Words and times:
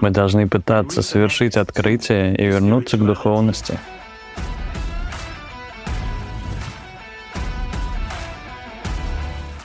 Мы 0.00 0.10
должны 0.10 0.48
пытаться 0.48 1.02
совершить 1.02 1.56
открытие 1.56 2.36
и 2.36 2.46
вернуться 2.46 2.96
к 2.96 3.04
духовности. 3.04 3.78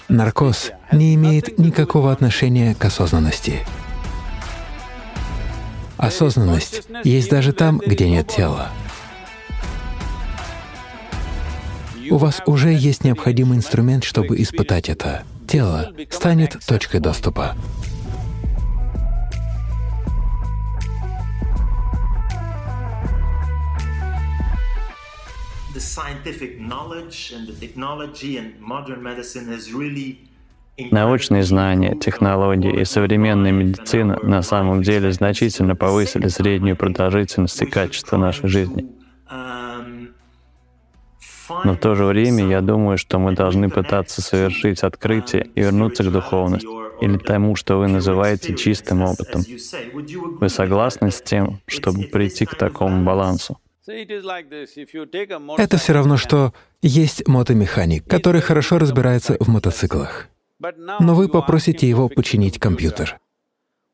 Наркоз 0.07 0.71
не 0.91 1.13
имеет 1.15 1.59
никакого 1.59 2.11
отношения 2.11 2.73
к 2.73 2.83
осознанности. 2.85 3.59
Осознанность 5.97 6.87
есть 7.03 7.29
даже 7.29 7.53
там, 7.53 7.79
где 7.85 8.09
нет 8.09 8.27
тела. 8.27 8.69
У 12.09 12.17
вас 12.17 12.41
уже 12.47 12.73
есть 12.73 13.03
необходимый 13.03 13.57
инструмент, 13.57 14.03
чтобы 14.03 14.41
испытать 14.41 14.89
это. 14.89 15.23
Тело 15.49 15.91
станет 16.11 16.59
точкой 16.67 16.99
доступа. 16.99 17.55
Научные 30.91 31.41
знания, 31.41 31.95
технологии 31.95 32.81
и 32.81 32.85
современная 32.85 33.51
медицина 33.51 34.19
на 34.21 34.43
самом 34.43 34.83
деле 34.83 35.11
значительно 35.11 35.75
повысили 35.75 36.27
среднюю 36.27 36.75
продолжительность 36.77 37.59
и 37.63 37.65
качество 37.65 38.17
нашей 38.17 38.49
жизни. 38.49 38.87
Но 41.63 41.73
в 41.73 41.77
то 41.77 41.95
же 41.95 42.05
время 42.05 42.47
я 42.47 42.61
думаю, 42.61 42.97
что 42.97 43.19
мы 43.19 43.33
должны 43.33 43.69
пытаться 43.69 44.21
совершить 44.21 44.83
открытие 44.83 45.49
и 45.55 45.61
вернуться 45.61 46.03
к 46.03 46.11
духовности, 46.11 46.67
или 47.01 47.17
тому, 47.17 47.55
что 47.55 47.77
вы 47.77 47.87
называете 47.87 48.55
чистым 48.55 49.03
опытом. 49.03 49.43
Вы 50.39 50.49
согласны 50.49 51.11
с 51.11 51.21
тем, 51.21 51.59
чтобы 51.65 52.03
прийти 52.03 52.45
к 52.45 52.55
такому 52.55 53.03
балансу? 53.03 53.57
Это 55.57 55.77
все 55.77 55.93
равно, 55.93 56.17
что 56.17 56.53
есть 56.81 57.27
мотомеханик, 57.27 58.07
который 58.07 58.41
хорошо 58.41 58.77
разбирается 58.77 59.37
в 59.39 59.47
мотоциклах. 59.47 60.27
Но 60.99 61.15
вы 61.15 61.29
попросите 61.29 61.89
его 61.89 62.09
починить 62.09 62.59
компьютер. 62.59 63.17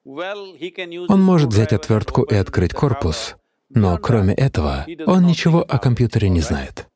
Он 0.03 1.21
может 1.21 1.49
взять 1.49 1.73
отвертку 1.73 2.23
и 2.23 2.35
открыть 2.35 2.73
корпус, 2.73 3.35
но 3.69 3.97
кроме 3.97 4.33
этого 4.33 4.85
он 5.05 5.25
ничего 5.25 5.61
о 5.61 5.79
компьютере 5.79 6.29
не 6.29 6.41
знает. 6.41 6.87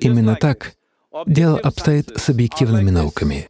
Именно 0.00 0.36
так 0.36 0.74
дело 1.26 1.58
обстоит 1.58 2.12
с 2.16 2.28
объективными 2.28 2.90
науками. 2.90 3.48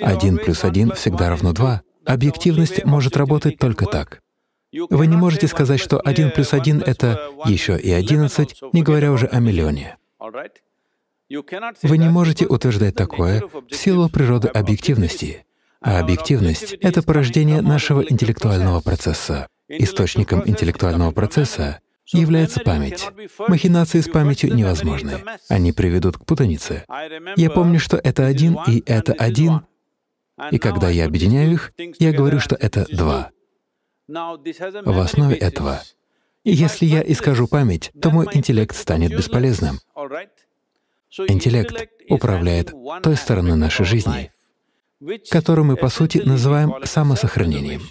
Один 0.00 0.38
плюс 0.38 0.64
один 0.64 0.92
всегда 0.92 1.30
равно 1.30 1.52
два. 1.52 1.82
Объективность 2.04 2.84
может 2.84 3.16
работать 3.16 3.58
только 3.58 3.86
так. 3.86 4.22
Вы 4.72 5.06
не 5.06 5.16
можете 5.16 5.46
сказать, 5.46 5.80
что 5.80 6.00
один 6.00 6.30
плюс 6.30 6.52
один— 6.52 6.82
это 6.86 7.30
еще 7.46 7.78
и 7.78 7.90
одиннадцать, 7.90 8.60
не 8.72 8.82
говоря 8.82 9.12
уже 9.12 9.26
о 9.26 9.40
миллионе. 9.40 9.96
Вы 11.82 11.98
не 11.98 12.08
можете 12.08 12.46
утверждать 12.46 12.94
такое 12.94 13.42
в 13.42 13.74
силу 13.74 14.08
природы 14.08 14.48
объективности. 14.48 15.44
А 15.80 16.00
объективность— 16.00 16.72
это 16.80 17.02
порождение 17.02 17.60
нашего 17.60 18.00
интеллектуального 18.00 18.80
процесса. 18.80 19.48
Источником 19.68 20.42
интеллектуального 20.46 21.10
процесса 21.10 21.80
является 22.12 22.60
память. 22.60 23.04
Махинации 23.48 24.00
с 24.00 24.08
памятью 24.08 24.54
невозможны. 24.54 25.22
Они 25.48 25.72
приведут 25.72 26.18
к 26.18 26.24
путанице. 26.24 26.84
Я 27.36 27.50
помню, 27.50 27.78
что 27.78 27.96
это 27.96 28.26
один 28.26 28.58
и 28.66 28.82
это 28.86 29.12
один, 29.12 29.62
и 30.50 30.58
когда 30.58 30.88
я 30.88 31.06
объединяю 31.06 31.52
их, 31.52 31.72
я 31.98 32.12
говорю, 32.12 32.40
что 32.40 32.56
это 32.56 32.86
два. 32.90 33.30
В 34.08 35.00
основе 35.00 35.36
этого, 35.36 35.82
если 36.44 36.86
я 36.86 37.02
искажу 37.02 37.48
память, 37.48 37.90
то 38.00 38.10
мой 38.10 38.28
интеллект 38.32 38.76
станет 38.76 39.10
бесполезным. 39.10 39.80
Интеллект 41.28 41.88
управляет 42.08 42.72
той 43.02 43.16
стороной 43.16 43.56
нашей 43.56 43.84
жизни, 43.86 44.30
которую 45.30 45.64
мы, 45.64 45.76
по 45.76 45.88
сути, 45.88 46.18
называем 46.18 46.74
самосохранением. 46.84 47.82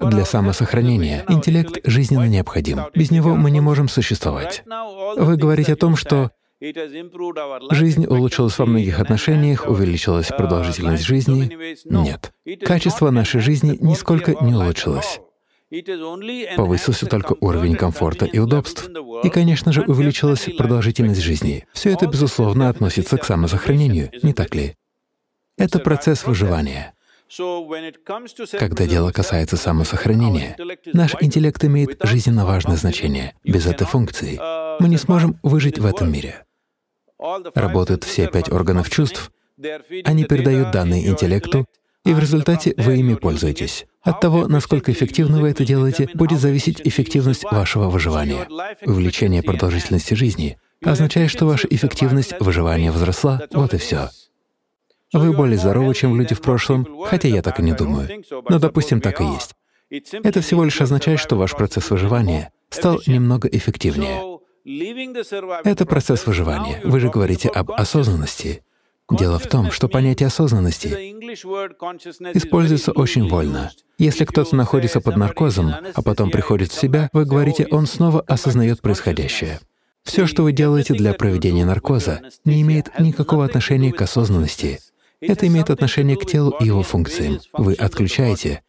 Для 0.00 0.24
самосохранения 0.24 1.24
интеллект 1.28 1.78
жизненно 1.84 2.28
необходим. 2.28 2.80
Без 2.94 3.10
него 3.10 3.34
мы 3.34 3.50
не 3.50 3.60
можем 3.60 3.88
существовать. 3.88 4.62
Вы 5.16 5.36
говорите 5.36 5.72
о 5.72 5.76
том, 5.76 5.96
что 5.96 6.30
жизнь 7.70 8.06
улучшилась 8.06 8.58
во 8.58 8.66
многих 8.66 9.00
отношениях, 9.00 9.66
увеличилась 9.66 10.28
продолжительность 10.28 11.04
жизни. 11.04 11.76
Нет. 11.84 12.32
Качество 12.64 13.10
нашей 13.10 13.40
жизни 13.40 13.76
нисколько 13.80 14.34
не 14.42 14.54
улучшилось. 14.54 15.20
Повысился 16.56 17.06
только 17.06 17.34
уровень 17.40 17.74
комфорта 17.74 18.24
и 18.24 18.38
удобств. 18.38 18.88
И, 19.24 19.28
конечно 19.30 19.72
же, 19.72 19.82
увеличилась 19.82 20.48
продолжительность 20.56 21.20
жизни. 21.20 21.66
Все 21.72 21.90
это, 21.92 22.06
безусловно, 22.06 22.68
относится 22.68 23.18
к 23.18 23.24
самосохранению, 23.24 24.10
не 24.22 24.32
так 24.32 24.54
ли? 24.54 24.76
Это 25.58 25.78
процесс 25.78 26.24
выживания. 26.24 26.92
Когда 28.58 28.86
дело 28.86 29.10
касается 29.10 29.56
самосохранения, 29.56 30.56
наш 30.92 31.16
интеллект 31.20 31.64
имеет 31.64 31.98
жизненно 32.02 32.46
важное 32.46 32.76
значение. 32.76 33.34
Без 33.44 33.66
этой 33.66 33.86
функции 33.86 34.38
мы 34.80 34.88
не 34.88 34.96
сможем 34.96 35.38
выжить 35.42 35.78
в 35.78 35.86
этом 35.86 36.10
мире. 36.10 36.44
Работают 37.54 38.04
все 38.04 38.28
пять 38.28 38.50
органов 38.50 38.90
чувств, 38.90 39.32
они 40.04 40.24
передают 40.24 40.70
данные 40.70 41.08
интеллекту, 41.08 41.66
и 42.04 42.14
в 42.14 42.18
результате 42.20 42.74
вы 42.76 42.98
ими 42.98 43.14
пользуетесь. 43.14 43.86
От 44.02 44.20
того, 44.20 44.46
насколько 44.46 44.92
эффективно 44.92 45.40
вы 45.40 45.48
это 45.48 45.64
делаете, 45.64 46.08
будет 46.14 46.38
зависеть 46.38 46.80
эффективность 46.84 47.42
вашего 47.44 47.88
выживания. 47.88 48.46
Увеличение 48.82 49.42
продолжительности 49.42 50.14
жизни 50.14 50.58
означает, 50.84 51.30
что 51.30 51.46
ваша 51.46 51.66
эффективность 51.68 52.34
выживания 52.38 52.92
возросла, 52.92 53.42
вот 53.52 53.74
и 53.74 53.78
все. 53.78 54.10
Вы 55.16 55.32
более 55.32 55.58
здоровы, 55.58 55.94
чем 55.94 56.18
люди 56.18 56.34
в 56.34 56.42
прошлом, 56.42 56.86
хотя 57.06 57.28
я 57.28 57.40
так 57.40 57.58
и 57.58 57.62
не 57.62 57.72
думаю. 57.72 58.22
Но, 58.48 58.58
допустим, 58.58 59.00
так 59.00 59.20
и 59.20 59.24
есть. 59.24 59.54
Это 60.12 60.40
всего 60.40 60.64
лишь 60.64 60.80
означает, 60.80 61.20
что 61.20 61.36
ваш 61.36 61.52
процесс 61.52 61.90
выживания 61.90 62.52
стал 62.70 63.00
немного 63.06 63.48
эффективнее. 63.48 64.38
Это 65.64 65.86
процесс 65.86 66.26
выживания. 66.26 66.80
Вы 66.84 67.00
же 67.00 67.08
говорите 67.08 67.48
об 67.48 67.72
осознанности. 67.72 68.62
Дело 69.10 69.38
в 69.38 69.46
том, 69.46 69.70
что 69.70 69.88
понятие 69.88 70.26
осознанности 70.26 70.88
используется 72.34 72.92
очень 72.92 73.28
вольно. 73.28 73.70
Если 73.98 74.24
кто-то 74.24 74.54
находится 74.56 75.00
под 75.00 75.16
наркозом, 75.16 75.72
а 75.94 76.02
потом 76.02 76.30
приходит 76.30 76.72
в 76.72 76.78
себя, 76.78 77.08
вы 77.12 77.24
говорите, 77.24 77.68
он 77.70 77.86
снова 77.86 78.20
осознает 78.22 78.82
происходящее. 78.82 79.60
Все, 80.02 80.26
что 80.26 80.42
вы 80.42 80.52
делаете 80.52 80.94
для 80.94 81.14
проведения 81.14 81.64
наркоза, 81.64 82.20
не 82.44 82.62
имеет 82.62 82.98
никакого 82.98 83.44
отношения 83.44 83.92
к 83.92 84.02
осознанности. 84.02 84.80
Это 85.20 85.46
имеет 85.46 85.70
отношение 85.70 86.16
к 86.16 86.26
телу 86.26 86.54
и 86.60 86.66
его 86.66 86.82
функциям. 86.82 87.40
Вы 87.52 87.74
отключаете 87.74 88.62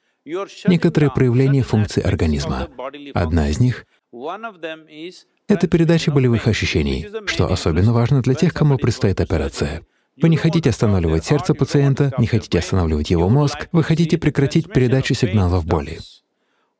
некоторые 0.68 1.12
проявления 1.12 1.64
функций 1.64 2.04
организма. 2.04 2.68
Одна 3.14 3.50
из 3.50 3.60
них— 3.60 3.86
это 5.48 5.68
передача 5.68 6.12
болевых 6.12 6.48
ощущений, 6.48 7.08
что 7.26 7.52
особенно 7.52 7.94
важно 7.94 8.22
для 8.22 8.34
тех, 8.34 8.54
кому 8.54 8.78
предстоит 8.78 9.22
операция. 9.22 9.86
Вы 10.20 10.30
не 10.30 10.38
хотите 10.38 10.72
останавливать 10.72 11.26
сердце 11.26 11.54
пациента, 11.54 12.12
не 12.18 12.26
хотите 12.26 12.60
останавливать 12.60 13.12
его 13.12 13.30
мозг, 13.30 13.68
вы 13.72 13.84
хотите 13.84 14.18
прекратить 14.18 14.72
передачу 14.72 15.14
сигналов 15.14 15.66
боли. 15.66 16.00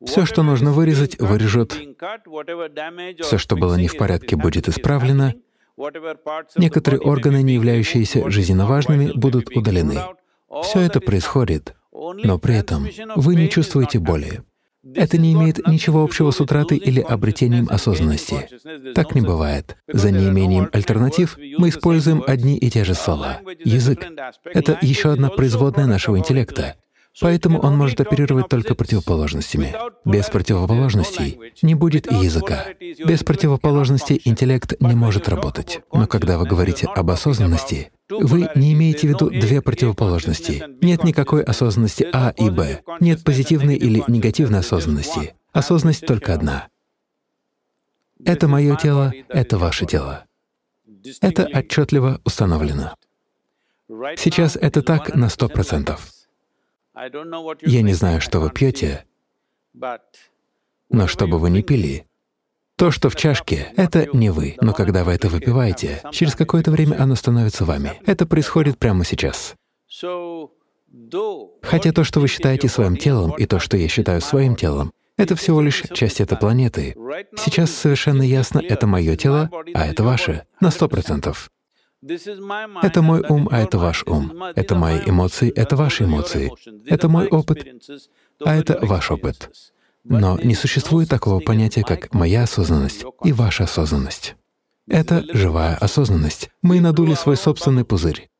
Все, 0.04 0.26
что 0.26 0.42
нужно 0.42 0.72
вырезать, 0.72 1.18
вырежут. 1.18 1.72
Все, 3.20 3.38
что 3.38 3.56
было 3.56 3.74
не 3.74 3.88
в 3.88 3.96
порядке, 3.96 4.36
будет 4.36 4.68
исправлено. 4.68 5.34
Некоторые 6.56 7.00
органы, 7.00 7.42
не 7.42 7.54
являющиеся 7.54 8.30
жизненно 8.30 8.66
важными, 8.66 9.12
будут 9.14 9.56
удалены. 9.56 10.00
Все 10.62 10.80
это 10.80 11.00
происходит, 11.00 11.74
но 11.92 12.38
при 12.38 12.56
этом 12.56 12.88
вы 13.16 13.36
не 13.36 13.48
чувствуете 13.48 13.98
боли. 13.98 14.42
Это 14.94 15.18
не 15.18 15.32
имеет 15.32 15.66
ничего 15.66 16.02
общего 16.02 16.30
с 16.30 16.40
утратой 16.40 16.78
или 16.78 17.00
обретением 17.00 17.68
осознанности. 17.68 18.48
Так 18.94 19.14
не 19.14 19.20
бывает. 19.20 19.76
За 19.88 20.10
неимением 20.10 20.68
альтернатив 20.72 21.36
мы 21.58 21.68
используем 21.68 22.22
одни 22.26 22.56
и 22.56 22.70
те 22.70 22.84
же 22.84 22.94
слова. 22.94 23.40
Язык— 23.64 24.06
это 24.44 24.78
еще 24.80 25.12
одна 25.12 25.30
производная 25.30 25.86
нашего 25.86 26.18
интеллекта. 26.18 26.76
Поэтому 27.20 27.60
он 27.60 27.76
может 27.76 28.00
оперировать 28.00 28.48
только 28.48 28.74
противоположностями. 28.74 29.74
Без 30.04 30.26
противоположностей 30.26 31.38
не 31.62 31.74
будет 31.74 32.10
и 32.10 32.14
языка. 32.14 32.66
Без 32.80 33.24
противоположностей 33.24 34.20
интеллект 34.24 34.74
не 34.80 34.94
может 34.94 35.28
работать. 35.28 35.80
Но 35.92 36.06
когда 36.06 36.38
вы 36.38 36.46
говорите 36.46 36.86
об 36.86 37.10
осознанности, 37.10 37.90
вы 38.08 38.48
не 38.54 38.72
имеете 38.72 39.08
в 39.08 39.10
виду 39.10 39.30
две 39.30 39.60
противоположности. 39.60 40.64
Нет 40.80 41.04
никакой 41.04 41.42
осознанности 41.42 42.08
А 42.12 42.30
и 42.36 42.50
Б. 42.50 42.82
Нет 43.00 43.24
позитивной 43.24 43.76
или 43.76 44.02
негативной 44.06 44.60
осознанности. 44.60 45.34
Осознанность 45.52 46.06
только 46.06 46.34
одна. 46.34 46.68
Это 48.24 48.48
мое 48.48 48.76
тело, 48.76 49.12
это 49.28 49.58
ваше 49.58 49.86
тело. 49.86 50.24
Это 51.20 51.48
отчетливо 51.52 52.20
установлено. 52.24 52.94
Сейчас 54.16 54.56
это 54.56 54.82
так 54.82 55.14
на 55.14 55.28
сто 55.28 55.48
процентов. 55.48 56.12
Я 57.62 57.82
не 57.82 57.92
знаю, 57.92 58.20
что 58.20 58.40
вы 58.40 58.50
пьете, 58.50 59.04
но 60.90 61.06
что 61.06 61.26
бы 61.26 61.38
вы 61.38 61.50
ни 61.50 61.62
пили, 61.62 62.06
то, 62.76 62.90
что 62.90 63.10
в 63.10 63.16
чашке,— 63.16 63.72
это 63.76 64.08
не 64.12 64.30
вы, 64.30 64.56
но 64.60 64.72
когда 64.72 65.02
вы 65.04 65.12
это 65.12 65.28
выпиваете, 65.28 66.00
через 66.12 66.34
какое-то 66.36 66.70
время 66.70 67.00
оно 67.00 67.16
становится 67.16 67.64
вами. 67.64 68.00
Это 68.06 68.24
происходит 68.24 68.78
прямо 68.78 69.04
сейчас. 69.04 69.54
Хотя 71.62 71.92
то, 71.92 72.04
что 72.04 72.20
вы 72.20 72.28
считаете 72.28 72.68
своим 72.68 72.96
телом, 72.96 73.32
и 73.32 73.46
то, 73.46 73.58
что 73.58 73.76
я 73.76 73.88
считаю 73.88 74.20
своим 74.20 74.56
телом, 74.56 74.92
это 75.16 75.34
всего 75.34 75.60
лишь 75.60 75.82
часть 75.92 76.20
этой 76.20 76.38
планеты. 76.38 76.94
Сейчас 77.36 77.72
совершенно 77.72 78.22
ясно, 78.22 78.60
это 78.60 78.86
мое 78.86 79.16
тело, 79.16 79.50
а 79.74 79.86
это 79.86 80.04
ваше, 80.04 80.44
на 80.60 80.70
сто 80.70 80.88
процентов. 80.88 81.50
Это 82.02 83.02
мой 83.02 83.24
ум, 83.28 83.48
а 83.50 83.60
это 83.60 83.78
ваш 83.78 84.04
ум. 84.06 84.42
Это 84.54 84.74
мои 84.76 85.00
эмоции, 85.04 85.50
это 85.50 85.76
ваши 85.76 86.04
эмоции. 86.04 86.52
Это 86.86 87.08
мой 87.08 87.26
опыт, 87.28 87.66
а 88.44 88.54
это 88.54 88.78
ваш 88.82 89.10
опыт. 89.10 89.50
Но 90.04 90.38
не 90.38 90.54
существует 90.54 91.08
такого 91.08 91.40
понятия, 91.40 91.82
как 91.82 92.14
«моя 92.14 92.44
осознанность» 92.44 93.04
и 93.24 93.32
«ваша 93.32 93.64
осознанность». 93.64 94.36
Это 94.86 95.24
живая 95.34 95.76
осознанность. 95.76 96.50
Мы 96.62 96.80
надули 96.80 97.14
свой 97.14 97.36
собственный 97.36 97.84
пузырь. 97.84 98.30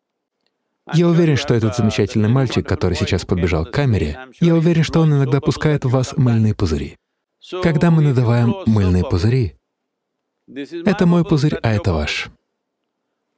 Я 0.95 1.09
уверен, 1.09 1.37
что 1.37 1.53
этот 1.53 1.77
замечательный 1.77 2.31
мальчик, 2.31 2.67
который 2.67 2.95
сейчас 2.95 3.27
подбежал 3.27 3.67
к 3.67 3.73
камере, 3.73 4.19
я 4.41 4.55
уверен, 4.55 4.83
что 4.83 5.01
он 5.01 5.13
иногда 5.13 5.41
пускает 5.41 5.85
в 5.85 5.91
вас 5.91 6.17
мыльные 6.17 6.55
пузыри. 6.55 6.97
Когда 7.63 7.91
мы 7.91 8.03
надуваем 8.03 8.55
мыльные 8.65 9.05
пузыри, 9.05 9.57
это 10.47 11.07
мой 11.07 11.25
пузырь, 11.25 11.57
а 11.63 11.75
это 11.75 11.93
ваш. 11.93 12.31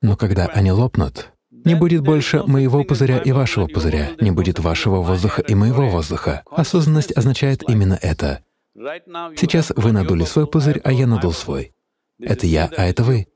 Но 0.03 0.17
когда 0.17 0.47
они 0.47 0.73
лопнут, 0.73 1.33
не 1.51 1.75
будет 1.75 2.03
больше 2.03 2.43
моего 2.45 2.85
пузыря 2.85 3.19
и 3.19 3.33
вашего 3.33 3.67
пузыря, 3.67 4.11
не 4.21 4.31
будет 4.31 4.59
вашего 4.59 5.03
воздуха 5.03 5.43
и 5.43 5.55
моего 5.55 5.89
воздуха. 5.89 6.43
Осознанность 6.51 7.17
означает 7.17 7.63
именно 7.69 7.99
это. 8.01 8.43
Сейчас 8.75 9.73
вы 9.77 9.93
надули 9.93 10.25
свой 10.25 10.47
пузырь, 10.47 10.81
а 10.85 10.93
я 10.93 11.07
надул 11.07 11.33
свой. 11.33 11.75
Это 12.19 12.47
я, 12.47 12.71
а 12.77 12.85
это 12.87 13.03
вы. 13.03 13.27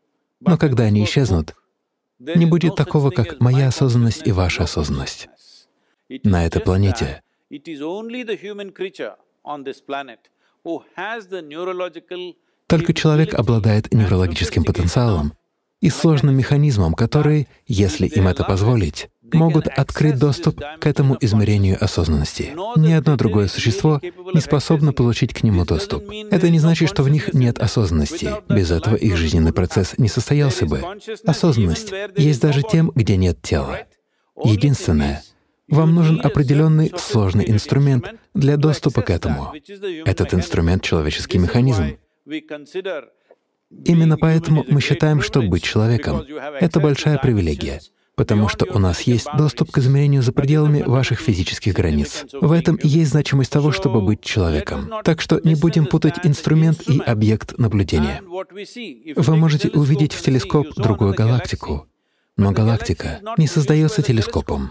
Но 0.41 0.57
когда 0.57 0.85
они 0.85 1.05
исчезнут, 1.05 1.55
не 2.19 2.47
будет 2.47 2.77
такого, 2.77 3.11
как 3.11 3.41
моя 3.41 3.69
осознанность 3.69 4.27
и 4.27 4.33
ваша 4.33 4.65
осознанность. 4.65 5.29
На 6.23 6.47
этой 6.47 6.63
планете 6.63 7.23
только 12.67 12.95
человек 12.95 13.35
обладает 13.35 13.93
неврологическим 13.93 14.65
потенциалом, 14.65 15.35
и 15.85 15.91
сложным 15.91 16.35
механизмам, 16.35 16.95
которые, 16.95 17.47
если 17.67 18.07
им 18.07 18.27
это 18.27 18.43
позволить, 18.43 19.11
могут 19.35 19.67
открыть 19.69 20.19
доступ 20.19 20.59
к 20.81 20.87
этому 20.87 21.19
измерению 21.21 21.77
осознанности. 21.79 22.53
Ни 22.77 22.93
одно 22.93 23.17
другое 23.17 23.49
существо 23.49 24.01
не 24.33 24.41
способно 24.41 24.95
получить 24.95 25.35
к 25.35 25.43
нему 25.43 25.67
доступ. 25.67 26.03
Это 26.31 26.49
не 26.49 26.59
значит, 26.59 26.89
что 26.89 27.03
в 27.03 27.11
них 27.11 27.35
нет 27.35 27.59
осознанности. 27.59 28.31
Без 28.49 28.71
этого 28.71 28.95
их 28.95 29.19
жизненный 29.19 29.53
процесс 29.53 29.99
не 29.99 30.09
состоялся 30.09 30.65
бы. 30.65 30.83
Осознанность 31.27 31.93
есть 32.17 32.41
даже 32.41 32.63
тем, 32.63 32.91
где 32.95 33.19
нет 33.19 33.43
тела. 33.43 33.81
Единственное, 34.43 35.23
вам 35.69 35.95
нужен 35.95 36.19
определенный 36.25 36.91
сложный 36.97 37.45
инструмент 37.51 38.07
для 38.33 38.57
доступа 38.57 39.03
к 39.03 39.11
этому. 39.11 39.53
Этот 40.07 40.33
инструмент— 40.33 40.83
человеческий 40.85 41.37
механизм. 41.37 41.99
Именно 43.85 44.17
поэтому 44.17 44.65
мы 44.69 44.81
считаем, 44.81 45.21
что 45.21 45.43
быть 45.43 45.63
человеком— 45.63 46.23
это 46.61 46.81
большая 46.81 47.19
привилегия, 47.19 47.81
потому 48.15 48.49
что 48.49 48.67
у 48.67 48.79
нас 48.79 49.03
есть 49.03 49.27
доступ 49.37 49.71
к 49.71 49.79
измерению 49.79 50.23
за 50.23 50.33
пределами 50.33 50.83
ваших 50.83 51.21
физических 51.21 51.75
границ. 51.75 52.25
В 52.33 52.53
этом 52.53 52.77
и 52.77 52.89
есть 52.89 53.11
значимость 53.11 53.51
того, 53.51 53.73
чтобы 53.73 54.01
быть 54.01 54.21
человеком. 54.21 54.91
Так 55.05 55.21
что 55.21 55.41
не 55.43 55.55
будем 55.55 55.87
путать 55.87 56.15
инструмент 56.25 56.83
и 56.89 57.01
объект 57.01 57.59
наблюдения. 57.59 58.23
Вы 59.17 59.37
можете 59.37 59.69
увидеть 59.71 60.13
в 60.13 60.23
телескоп 60.23 60.75
другую 60.77 61.15
галактику, 61.15 61.87
но 62.37 62.53
галактика 62.53 63.21
не 63.37 63.47
создается 63.47 64.03
телескопом. 64.03 64.71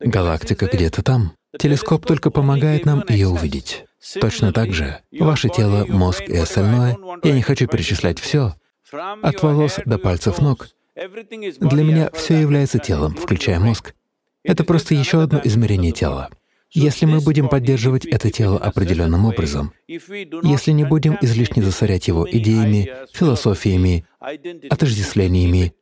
Галактика 0.00 0.66
где-то 0.72 1.02
там. 1.02 1.32
Телескоп 1.58 2.06
только 2.06 2.30
помогает 2.30 2.84
нам 2.84 3.02
ее 3.08 3.28
увидеть. 3.28 3.84
Точно 4.20 4.52
так 4.52 4.72
же 4.72 5.00
ваше 5.18 5.48
тело, 5.48 5.84
мозг 5.88 6.22
и 6.22 6.36
остальное, 6.36 6.96
я 7.24 7.32
не 7.32 7.42
хочу 7.42 7.66
перечислять 7.66 8.20
все, 8.20 8.54
от 8.92 9.42
волос 9.42 9.80
до 9.84 9.98
пальцев 9.98 10.38
ног, 10.40 10.68
для 10.96 11.82
меня 11.82 12.10
все 12.12 12.40
является 12.40 12.78
телом, 12.78 13.14
включая 13.14 13.60
мозг. 13.60 13.94
Это 14.42 14.64
просто 14.64 14.94
еще 14.94 15.22
одно 15.22 15.40
измерение 15.44 15.92
тела. 15.92 16.30
Если 16.70 17.06
мы 17.06 17.20
будем 17.20 17.48
поддерживать 17.48 18.04
это 18.04 18.30
тело 18.30 18.58
определенным 18.58 19.24
образом, 19.24 19.72
если 19.86 20.72
не 20.72 20.84
будем 20.84 21.16
излишне 21.20 21.62
засорять 21.62 22.08
его 22.08 22.28
идеями, 22.30 22.92
философиями, 23.12 24.04
отождествлениями, 24.20 25.74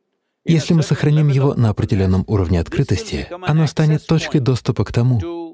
если 0.45 0.73
мы 0.73 0.83
сохраним 0.83 1.27
его 1.27 1.55
на 1.55 1.69
определенном 1.69 2.23
уровне 2.25 2.61
открытости, 2.61 3.27
оно 3.41 3.67
станет 3.67 4.07
точкой 4.07 4.39
доступа 4.39 4.85
к 4.85 4.93
тому, 4.93 5.46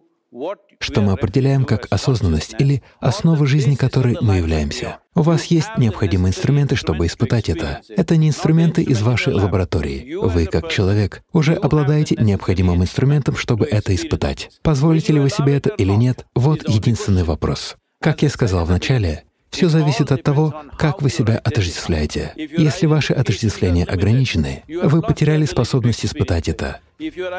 что 0.80 1.01
мы 1.01 1.13
определяем 1.13 1.65
как 1.65 1.88
осознанность 1.89 2.56
или 2.59 2.83
основу 3.00 3.45
жизни, 3.45 3.75
которой 3.75 4.18
мы 4.21 4.38
являемся. 4.38 5.00
У 5.15 5.21
вас 5.21 5.45
есть 5.45 5.69
необходимые 5.77 6.31
инструменты, 6.31 6.75
чтобы 6.75 7.06
испытать 7.06 7.50
это. 7.50 7.81
Это 7.89 8.18
не 8.18 8.30
инструменты 8.30 8.81
из 8.81 9.01
вашей 9.01 9.33
лаборатории. 9.33 10.15
Вы, 10.15 10.45
как 10.45 10.69
человек, 10.69 11.24
уже 11.33 11.53
обладаете 11.53 12.15
необходимым 12.19 12.81
инструментом, 12.81 13.35
чтобы 13.35 13.65
это 13.65 13.94
испытать. 13.94 14.50
Позволите 14.62 15.13
ли 15.13 15.19
вы 15.19 15.30
себе 15.30 15.56
это 15.56 15.69
или 15.69 15.91
нет— 15.91 16.25
вот 16.36 16.68
единственный 16.68 17.24
вопрос. 17.24 17.75
Как 18.01 18.21
я 18.21 18.29
сказал 18.29 18.65
вначале, 18.65 19.24
все 19.53 19.69
зависит 19.69 20.11
от 20.11 20.23
того, 20.23 20.53
как 20.77 21.01
вы 21.01 21.09
себя 21.09 21.38
отождествляете. 21.38 22.33
Если 22.35 22.88
ваши 22.88 23.13
отождествления 23.13 23.85
ограничены, 23.85 24.63
вы 24.67 25.01
потеряли 25.01 25.45
способность 25.45 26.05
испытать 26.05 26.50
это. 26.50 26.79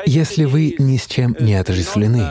Если 0.07 0.45
вы 0.45 0.77
ни 0.79 0.97
с 0.97 1.07
чем 1.07 1.37
не 1.41 1.55
отождествлены, 1.55 2.31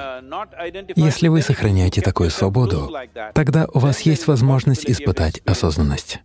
если 0.95 1.27
вы 1.27 1.41
сохраняете 1.41 2.01
такую 2.01 2.29
свободу, 2.31 2.91
тогда 3.33 3.67
у 3.73 3.79
вас 3.79 4.01
есть 4.01 4.27
возможность 4.27 4.85
испытать 4.85 5.41
осознанность. 5.45 6.19